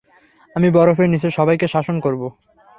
আমি 0.55 0.67
বরফের 0.69 1.07
নিচের 1.09 1.31
সবাইকে 1.31 1.67
শাসন 1.67 1.95
করব। 1.99 2.21